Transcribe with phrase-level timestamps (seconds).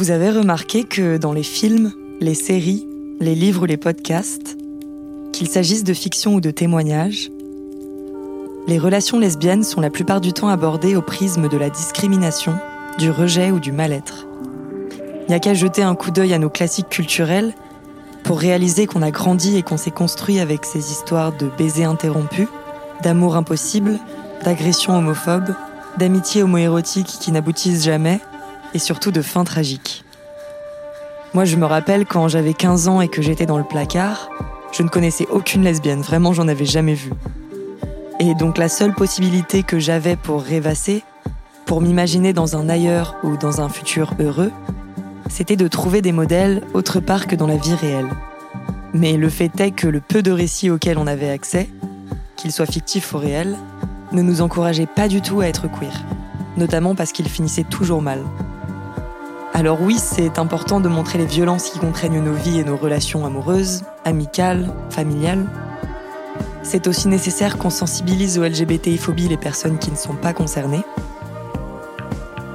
[0.00, 2.88] Vous avez remarqué que dans les films, les séries,
[3.20, 4.56] les livres ou les podcasts,
[5.30, 7.30] qu'il s'agisse de fiction ou de témoignages,
[8.66, 12.54] les relations lesbiennes sont la plupart du temps abordées au prisme de la discrimination,
[12.98, 14.26] du rejet ou du mal-être.
[14.92, 17.52] Il n'y a qu'à jeter un coup d'œil à nos classiques culturels
[18.24, 22.48] pour réaliser qu'on a grandi et qu'on s'est construit avec ces histoires de baisers interrompus,
[23.02, 23.98] d'amour impossible,
[24.46, 25.54] d'agressions homophobes,
[25.98, 28.22] d'amitiés homoérotiques qui n'aboutissent jamais,
[28.74, 30.04] et surtout de fins tragiques.
[31.32, 34.30] Moi, je me rappelle quand j'avais 15 ans et que j'étais dans le placard,
[34.72, 37.12] je ne connaissais aucune lesbienne, vraiment j'en avais jamais vu.
[38.18, 41.02] Et donc la seule possibilité que j'avais pour rêvasser,
[41.66, 44.50] pour m'imaginer dans un ailleurs ou dans un futur heureux,
[45.28, 48.10] c'était de trouver des modèles autre part que dans la vie réelle.
[48.92, 51.68] Mais le fait est que le peu de récits auxquels on avait accès,
[52.36, 53.56] qu'ils soient fictifs ou réels,
[54.12, 56.04] ne nous encourageait pas du tout à être queer,
[56.56, 58.24] notamment parce qu'ils finissaient toujours mal.
[59.52, 63.26] Alors oui, c'est important de montrer les violences qui contraignent nos vies et nos relations
[63.26, 65.46] amoureuses, amicales, familiales.
[66.62, 70.84] C'est aussi nécessaire qu'on sensibilise aux LGBTI-phobie les personnes qui ne sont pas concernées.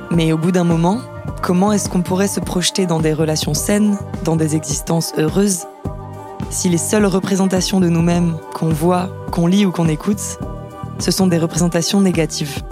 [0.09, 1.01] Mais au bout d'un moment,
[1.41, 5.65] comment est-ce qu'on pourrait se projeter dans des relations saines, dans des existences heureuses,
[6.49, 10.39] si les seules représentations de nous-mêmes qu'on voit, qu'on lit ou qu'on écoute
[10.97, 12.63] ce sont des représentations négatives?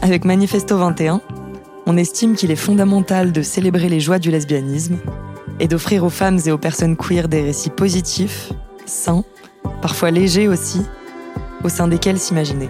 [0.00, 1.20] Avec Manifesto 21,
[1.86, 4.98] on estime qu'il est fondamental de célébrer les joies du lesbianisme
[5.60, 8.52] et d'offrir aux femmes et aux personnes queer des récits positifs,
[8.84, 9.24] sains,
[9.80, 10.82] parfois légers aussi,
[11.62, 12.68] au sein desquels s'imaginer.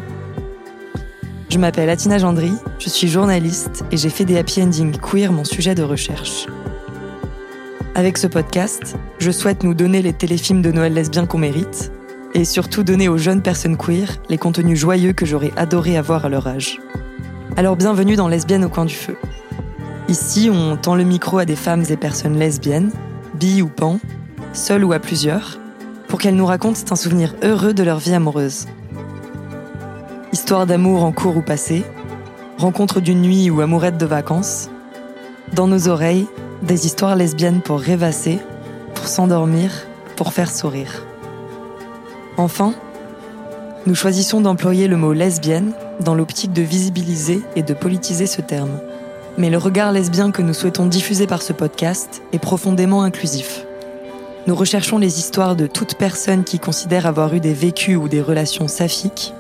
[1.49, 5.45] Je m'appelle Atina Gendry, je suis journaliste et j'ai fait des happy endings queer mon
[5.45, 6.47] sujet de recherche.
[7.95, 11.91] Avec ce podcast, je souhaite nous donner les téléfilms de Noël lesbien qu'on mérite
[12.35, 16.29] et surtout donner aux jeunes personnes queer les contenus joyeux que j'aurais adoré avoir à
[16.29, 16.79] leur âge.
[17.59, 19.17] Alors bienvenue dans Lesbienne au coin du feu.
[20.09, 22.91] Ici, on tend le micro à des femmes et personnes lesbiennes,
[23.33, 23.99] bi ou pan,
[24.53, 25.59] seules ou à plusieurs,
[26.07, 28.67] pour qu'elles nous racontent un souvenir heureux de leur vie amoureuse.
[30.35, 31.83] Histoire d'amour en cours ou passé,
[32.59, 34.69] rencontre d'une nuit ou amourette de vacances,
[35.55, 36.27] dans nos oreilles,
[36.61, 38.39] des histoires lesbiennes pour rêvasser,
[38.95, 39.71] pour s'endormir,
[40.15, 41.07] pour faire sourire.
[42.37, 42.75] Enfin,
[43.87, 48.81] nous choisissons d'employer le mot lesbienne dans l'optique de visibiliser et de politiser ce terme.
[49.39, 53.65] Mais le regard lesbien que nous souhaitons diffuser par ce podcast est profondément inclusif.
[54.49, 58.21] Nous recherchons les histoires de toute personne qui considère avoir eu des vécus ou des
[58.21, 59.35] relations saphiques,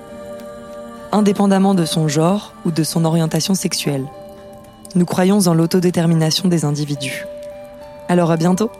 [1.10, 4.06] indépendamment de son genre ou de son orientation sexuelle.
[4.94, 7.24] Nous croyons en l'autodétermination des individus.
[8.08, 8.70] Alors à bientôt